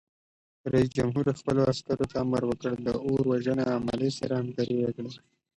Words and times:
رئیس 0.71 0.89
جمهور 0.97 1.25
خپلو 1.39 1.61
عسکرو 1.71 2.05
ته 2.11 2.15
امر 2.23 2.41
وکړ؛ 2.47 2.73
له 2.87 2.93
اور 3.05 3.21
وژنې 3.31 3.65
عملې 3.77 4.09
سره 4.19 4.33
همکاري 4.41 4.75
وکړئ! 4.79 5.13